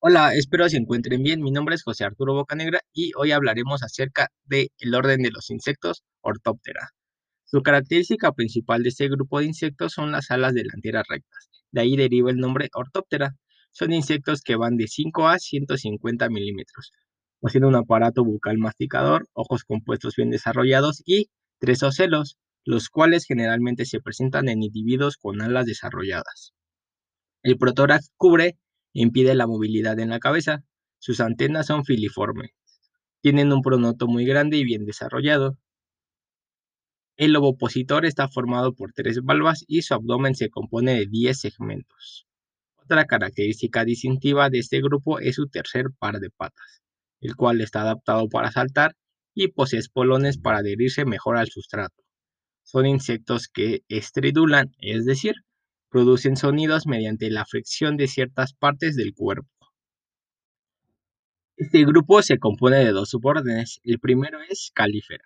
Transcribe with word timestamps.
Hola, 0.00 0.32
espero 0.34 0.68
se 0.68 0.76
encuentren 0.76 1.24
bien. 1.24 1.42
Mi 1.42 1.50
nombre 1.50 1.74
es 1.74 1.82
José 1.82 2.04
Arturo 2.04 2.32
Bocanegra 2.32 2.80
y 2.92 3.10
hoy 3.16 3.32
hablaremos 3.32 3.82
acerca 3.82 4.28
del 4.44 4.70
orden 4.94 5.22
de 5.22 5.32
los 5.32 5.50
insectos 5.50 6.04
Orthoptera. 6.20 6.90
Su 7.44 7.62
característica 7.62 8.30
principal 8.30 8.84
de 8.84 8.90
este 8.90 9.08
grupo 9.08 9.40
de 9.40 9.46
insectos 9.46 9.94
son 9.94 10.12
las 10.12 10.30
alas 10.30 10.54
delanteras 10.54 11.04
rectas. 11.08 11.50
De 11.72 11.80
ahí 11.80 11.96
deriva 11.96 12.30
el 12.30 12.36
nombre 12.36 12.68
Orthoptera. 12.74 13.34
Son 13.72 13.92
insectos 13.92 14.42
que 14.42 14.54
van 14.54 14.76
de 14.76 14.86
5 14.86 15.26
a 15.26 15.40
150 15.40 16.28
milímetros. 16.28 16.92
Poseen 17.40 17.64
un 17.64 17.74
aparato 17.74 18.22
bucal 18.24 18.56
masticador, 18.58 19.26
ojos 19.32 19.64
compuestos 19.64 20.14
bien 20.14 20.30
desarrollados 20.30 21.02
y 21.06 21.28
tres 21.58 21.82
ocelos, 21.82 22.38
los 22.64 22.88
cuales 22.88 23.24
generalmente 23.24 23.84
se 23.84 23.98
presentan 23.98 24.48
en 24.48 24.62
individuos 24.62 25.16
con 25.16 25.42
alas 25.42 25.66
desarrolladas. 25.66 26.52
El 27.42 27.58
protórax 27.58 28.12
cubre 28.16 28.58
impide 28.92 29.34
la 29.34 29.46
movilidad 29.46 29.98
en 29.98 30.10
la 30.10 30.18
cabeza. 30.18 30.64
Sus 30.98 31.20
antenas 31.20 31.66
son 31.66 31.84
filiformes. 31.84 32.50
Tienen 33.20 33.52
un 33.52 33.62
pronoto 33.62 34.06
muy 34.06 34.24
grande 34.24 34.56
y 34.56 34.64
bien 34.64 34.84
desarrollado. 34.84 35.58
El 37.16 37.34
ovopositor 37.34 38.06
está 38.06 38.28
formado 38.28 38.74
por 38.74 38.92
tres 38.92 39.22
valvas 39.22 39.64
y 39.66 39.82
su 39.82 39.94
abdomen 39.94 40.36
se 40.36 40.50
compone 40.50 40.94
de 40.94 41.06
10 41.06 41.38
segmentos. 41.38 42.28
Otra 42.76 43.06
característica 43.06 43.84
distintiva 43.84 44.50
de 44.50 44.60
este 44.60 44.80
grupo 44.80 45.18
es 45.18 45.34
su 45.34 45.48
tercer 45.48 45.86
par 45.98 46.20
de 46.20 46.30
patas, 46.30 46.80
el 47.20 47.34
cual 47.34 47.60
está 47.60 47.82
adaptado 47.82 48.28
para 48.28 48.52
saltar 48.52 48.94
y 49.34 49.48
posee 49.48 49.80
espolones 49.80 50.38
para 50.38 50.58
adherirse 50.58 51.04
mejor 51.04 51.36
al 51.36 51.48
sustrato. 51.48 52.02
Son 52.62 52.86
insectos 52.86 53.48
que 53.48 53.82
estridulan, 53.88 54.72
es 54.78 55.04
decir, 55.04 55.34
producen 55.90 56.36
sonidos 56.36 56.86
mediante 56.86 57.30
la 57.30 57.44
fricción 57.44 57.96
de 57.96 58.08
ciertas 58.08 58.52
partes 58.54 58.96
del 58.96 59.14
cuerpo. 59.14 59.48
Este 61.56 61.84
grupo 61.84 62.22
se 62.22 62.38
compone 62.38 62.78
de 62.78 62.92
dos 62.92 63.10
subórdenes. 63.10 63.80
El 63.82 63.98
primero 63.98 64.38
es 64.48 64.70
calífera, 64.74 65.24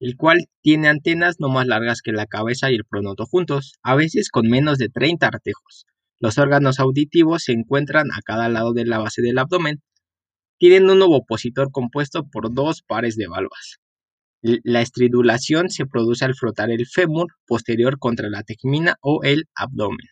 el 0.00 0.16
cual 0.16 0.46
tiene 0.62 0.88
antenas 0.88 1.36
no 1.40 1.50
más 1.50 1.66
largas 1.66 2.00
que 2.00 2.12
la 2.12 2.26
cabeza 2.26 2.70
y 2.70 2.76
el 2.76 2.84
pronoto 2.84 3.26
juntos, 3.26 3.74
a 3.82 3.94
veces 3.94 4.30
con 4.30 4.48
menos 4.48 4.78
de 4.78 4.88
30 4.88 5.26
artejos. 5.26 5.84
Los 6.20 6.38
órganos 6.38 6.80
auditivos 6.80 7.44
se 7.44 7.52
encuentran 7.52 8.06
a 8.12 8.22
cada 8.24 8.48
lado 8.48 8.72
de 8.72 8.86
la 8.86 8.98
base 8.98 9.20
del 9.20 9.38
abdomen. 9.38 9.82
Tienen 10.58 10.90
un 10.90 11.02
ovopositor 11.02 11.70
compuesto 11.70 12.24
por 12.24 12.52
dos 12.52 12.82
pares 12.82 13.16
de 13.16 13.28
valvas. 13.28 13.78
La 14.40 14.82
estridulación 14.82 15.68
se 15.68 15.84
produce 15.86 16.24
al 16.24 16.34
frotar 16.34 16.70
el 16.70 16.86
fémur 16.86 17.26
posterior 17.46 17.98
contra 17.98 18.30
la 18.30 18.44
tegmina 18.44 18.96
o 19.00 19.22
el 19.24 19.48
abdomen. 19.54 20.06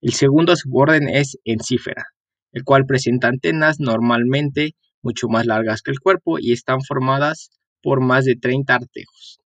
El 0.00 0.12
segundo 0.12 0.54
suborden 0.54 1.08
es 1.08 1.36
encífera, 1.44 2.06
el 2.52 2.62
cual 2.62 2.86
presenta 2.86 3.28
antenas 3.28 3.80
normalmente 3.80 4.76
mucho 5.02 5.28
más 5.28 5.46
largas 5.46 5.82
que 5.82 5.90
el 5.90 5.98
cuerpo 5.98 6.38
y 6.38 6.52
están 6.52 6.80
formadas 6.82 7.50
por 7.82 8.00
más 8.00 8.24
de 8.24 8.36
30 8.36 8.74
artejos. 8.74 9.40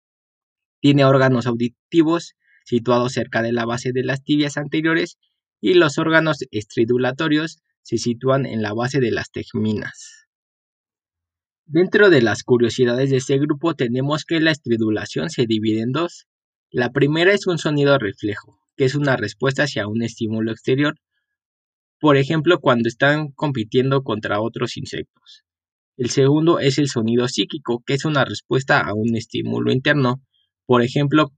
Tiene 0.79 1.05
órganos 1.05 1.45
auditivos 1.45 2.33
situados 2.65 3.13
cerca 3.13 3.41
de 3.41 3.51
la 3.51 3.65
base 3.65 3.91
de 3.93 4.03
las 4.03 4.23
tibias 4.23 4.57
anteriores 4.57 5.17
y 5.59 5.75
los 5.75 5.99
órganos 5.99 6.39
estridulatorios 6.49 7.59
se 7.83 7.97
sitúan 7.97 8.45
en 8.45 8.61
la 8.61 8.73
base 8.73 8.99
de 8.99 9.11
las 9.11 9.29
tegminas. 9.31 10.27
Dentro 11.65 12.09
de 12.09 12.21
las 12.21 12.43
curiosidades 12.43 13.09
de 13.09 13.17
este 13.17 13.37
grupo 13.37 13.75
tenemos 13.75 14.25
que 14.25 14.39
la 14.39 14.51
estridulación 14.51 15.29
se 15.29 15.45
divide 15.45 15.81
en 15.81 15.91
dos. 15.91 16.27
La 16.69 16.91
primera 16.91 17.33
es 17.33 17.47
un 17.47 17.57
sonido 17.57 17.97
reflejo, 17.97 18.59
que 18.75 18.85
es 18.85 18.95
una 18.95 19.15
respuesta 19.15 19.63
hacia 19.63 19.87
un 19.87 20.01
estímulo 20.01 20.51
exterior, 20.51 20.95
por 21.99 22.17
ejemplo 22.17 22.59
cuando 22.59 22.89
están 22.89 23.31
compitiendo 23.31 24.03
contra 24.03 24.41
otros 24.41 24.75
insectos. 24.75 25.43
El 25.97 26.09
segundo 26.09 26.59
es 26.59 26.77
el 26.77 26.87
sonido 26.87 27.27
psíquico, 27.27 27.83
que 27.85 27.93
es 27.93 28.05
una 28.05 28.25
respuesta 28.25 28.81
a 28.81 28.93
un 28.93 29.15
estímulo 29.15 29.71
interno, 29.71 30.21
por 30.65 30.81
ejemplo 30.81 31.31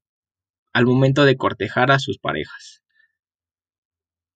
al 0.72 0.86
momento 0.86 1.26
de 1.26 1.38
cortejar 1.38 1.92
a 1.92 2.00
sus 2.00 2.18
parejas. 2.18 2.82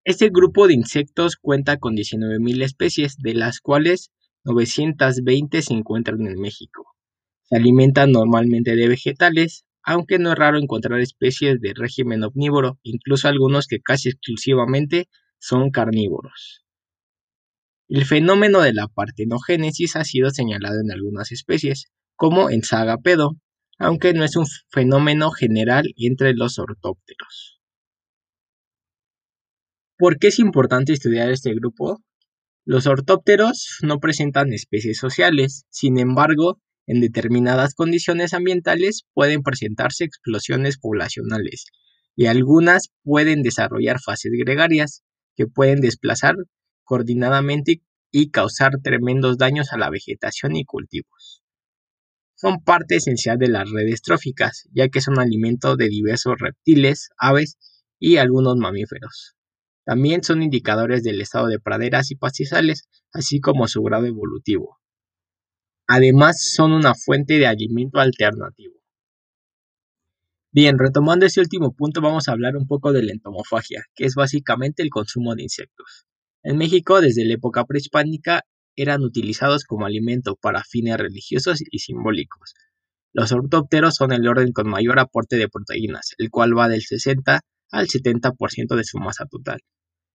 Este 0.04 0.28
grupo 0.30 0.68
de 0.68 0.74
insectos 0.74 1.36
cuenta 1.36 1.78
con 1.78 1.96
19.000 1.96 2.62
especies, 2.62 3.16
de 3.18 3.34
las 3.34 3.60
cuales 3.60 4.10
920 4.48 5.62
se 5.62 5.74
encuentran 5.74 6.26
en 6.26 6.40
México. 6.40 6.94
Se 7.42 7.56
alimentan 7.56 8.12
normalmente 8.12 8.76
de 8.76 8.88
vegetales, 8.88 9.64
aunque 9.82 10.18
no 10.18 10.32
es 10.32 10.38
raro 10.38 10.58
encontrar 10.58 11.00
especies 11.00 11.60
de 11.60 11.72
régimen 11.74 12.24
omnívoro, 12.24 12.78
incluso 12.82 13.28
algunos 13.28 13.66
que 13.66 13.80
casi 13.80 14.10
exclusivamente 14.10 15.08
son 15.38 15.70
carnívoros. 15.70 16.64
El 17.88 18.04
fenómeno 18.04 18.60
de 18.60 18.74
la 18.74 18.88
partenogénesis 18.88 19.96
ha 19.96 20.04
sido 20.04 20.30
señalado 20.30 20.80
en 20.80 20.90
algunas 20.92 21.32
especies, 21.32 21.86
como 22.16 22.50
en 22.50 22.62
Sagapedo, 22.62 23.36
aunque 23.78 24.12
no 24.12 24.24
es 24.24 24.36
un 24.36 24.46
fenómeno 24.68 25.30
general 25.30 25.86
entre 25.96 26.34
los 26.34 26.58
ortópteros. 26.58 27.60
¿Por 29.96 30.18
qué 30.18 30.28
es 30.28 30.38
importante 30.38 30.92
estudiar 30.92 31.30
este 31.30 31.54
grupo? 31.54 32.02
Los 32.70 32.86
ortópteros 32.86 33.78
no 33.80 33.98
presentan 33.98 34.52
especies 34.52 34.98
sociales, 34.98 35.64
sin 35.70 35.98
embargo, 35.98 36.60
en 36.86 37.00
determinadas 37.00 37.72
condiciones 37.74 38.34
ambientales 38.34 39.06
pueden 39.14 39.42
presentarse 39.42 40.04
explosiones 40.04 40.76
poblacionales 40.76 41.64
y 42.14 42.26
algunas 42.26 42.90
pueden 43.04 43.42
desarrollar 43.42 44.00
fases 44.04 44.32
gregarias 44.38 45.02
que 45.34 45.46
pueden 45.46 45.80
desplazar 45.80 46.34
coordinadamente 46.84 47.80
y 48.12 48.28
causar 48.28 48.72
tremendos 48.82 49.38
daños 49.38 49.72
a 49.72 49.78
la 49.78 49.88
vegetación 49.88 50.54
y 50.54 50.66
cultivos. 50.66 51.42
Son 52.34 52.62
parte 52.62 52.96
esencial 52.96 53.38
de 53.38 53.48
las 53.48 53.70
redes 53.70 54.02
tróficas, 54.02 54.68
ya 54.74 54.90
que 54.90 55.00
son 55.00 55.18
alimento 55.18 55.76
de 55.76 55.88
diversos 55.88 56.34
reptiles, 56.38 57.08
aves 57.16 57.56
y 57.98 58.18
algunos 58.18 58.56
mamíferos. 58.58 59.37
También 59.88 60.22
son 60.22 60.42
indicadores 60.42 61.02
del 61.02 61.18
estado 61.18 61.46
de 61.46 61.58
praderas 61.58 62.10
y 62.10 62.14
pastizales, 62.14 62.90
así 63.10 63.40
como 63.40 63.66
su 63.68 63.82
grado 63.82 64.04
evolutivo. 64.04 64.76
Además, 65.86 66.42
son 66.54 66.72
una 66.72 66.94
fuente 66.94 67.38
de 67.38 67.46
alimento 67.46 67.98
alternativo. 67.98 68.74
Bien, 70.52 70.78
retomando 70.78 71.24
ese 71.24 71.40
último 71.40 71.72
punto, 71.72 72.02
vamos 72.02 72.28
a 72.28 72.32
hablar 72.32 72.54
un 72.58 72.66
poco 72.66 72.92
de 72.92 73.02
la 73.02 73.12
entomofagia, 73.12 73.86
que 73.94 74.04
es 74.04 74.14
básicamente 74.14 74.82
el 74.82 74.90
consumo 74.90 75.34
de 75.34 75.44
insectos. 75.44 76.04
En 76.42 76.58
México, 76.58 77.00
desde 77.00 77.24
la 77.24 77.32
época 77.32 77.64
prehispánica, 77.64 78.42
eran 78.76 79.00
utilizados 79.00 79.64
como 79.64 79.86
alimento 79.86 80.36
para 80.36 80.64
fines 80.64 80.98
religiosos 80.98 81.62
y 81.62 81.78
simbólicos. 81.78 82.52
Los 83.14 83.32
ortópteros 83.32 83.94
son 83.94 84.12
el 84.12 84.28
orden 84.28 84.52
con 84.52 84.68
mayor 84.68 84.98
aporte 84.98 85.36
de 85.36 85.48
proteínas, 85.48 86.14
el 86.18 86.28
cual 86.28 86.58
va 86.58 86.68
del 86.68 86.82
60 86.82 87.40
al 87.70 87.86
70% 87.86 88.76
de 88.76 88.84
su 88.84 88.98
masa 88.98 89.24
total. 89.24 89.60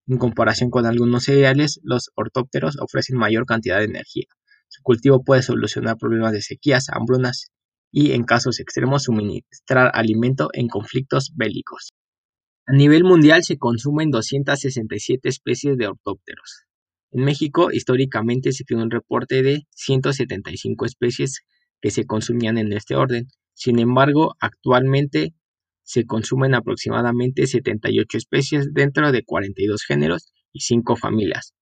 En 0.08 0.18
comparación 0.18 0.70
con 0.70 0.86
algunos 0.86 1.24
cereales, 1.24 1.80
los 1.84 2.12
ortópteros 2.16 2.78
ofrecen 2.80 3.18
mayor 3.18 3.46
cantidad 3.46 3.80
de 3.80 3.86
energía. 3.86 4.26
Su 4.68 4.82
cultivo 4.82 5.24
puede 5.24 5.44
solucionar 5.44 5.98
problemas 5.98 6.34
de 6.34 6.42
sequías, 6.42 6.90
hambrunas 6.90 7.52
y, 7.92 8.12
en 8.12 8.24
casos 8.24 8.60
extremos, 8.60 9.04
suministrar 9.04 9.92
alimento 9.94 10.50
en 10.54 10.68
conflictos 10.68 11.32
bélicos. 11.36 11.94
A 12.66 12.74
nivel 12.74 13.04
mundial 13.04 13.44
se 13.44 13.58
consumen 13.58 14.10
267 14.10 15.30
especies 15.30 15.78
de 15.78 15.88
ortópteros. 15.88 16.64
En 17.12 17.24
México, 17.24 17.72
históricamente 17.72 18.52
se 18.52 18.64
tiene 18.64 18.84
un 18.84 18.92
reporte 18.92 19.44
de 19.44 19.68
175 19.72 20.86
especies 20.86 21.42
que 21.80 21.92
se 21.92 22.06
consumían 22.06 22.58
en 22.58 22.74
este 22.74 22.96
orden. 22.96 23.28
Sin 23.54 23.80
embargo, 23.80 24.36
actualmente 24.40 25.36
se 25.84 26.06
consumen 26.06 26.56
aproximadamente 26.56 27.46
78 27.48 28.18
especies 28.18 28.74
dentro 28.74 29.12
de 29.12 29.24
42 29.24 29.84
géneros 29.84 30.32
y 30.52 30.62
5 30.62 30.96
familias, 30.96 31.54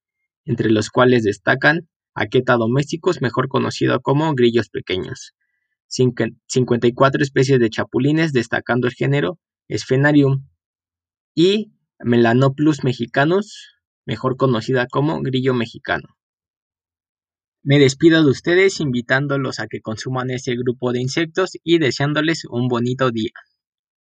entre 0.46 0.70
los 0.70 0.90
cuales 0.90 1.24
destacan 1.24 1.88
Aqueta 2.14 2.58
domésticos, 2.58 3.22
mejor 3.22 3.48
conocido 3.48 4.02
como 4.02 4.34
grillos 4.36 4.68
pequeños, 4.68 5.34
54 5.88 7.24
especies 7.24 7.60
de 7.60 7.70
chapulines, 7.70 8.34
destacando 8.34 8.88
el 8.88 8.94
género 8.94 9.40
Sphenarium, 9.74 10.48
y 11.36 11.72
Melanoplus 12.00 12.84
mexicanus, 12.84 13.78
mejor 14.06 14.36
conocida 14.36 14.88
como 14.88 15.22
grillo 15.22 15.54
mexicano. 15.54 16.18
Me 17.64 17.80
despido 17.80 18.24
de 18.24 18.32
ustedes 18.32 18.80
invitándolos 18.80 19.60
a 19.60 19.68
que 19.68 19.82
consuman 19.82 20.32
este 20.32 20.56
grupo 20.56 20.92
de 20.92 21.02
insectos 21.02 21.52
y 21.64 21.78
deseándoles 21.78 22.44
un 22.50 22.68
bonito 22.68 23.12
día. 23.12 23.32